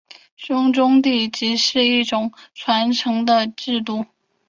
[0.35, 4.07] 兄终弟及是一种继承的制度。